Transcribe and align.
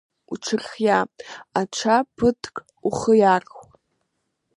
Уҽырхиа, 0.31 0.99
аҽа 1.59 1.95
ԥыҭк 2.15 2.55
ухы 2.87 3.13
иархә… 3.21 3.57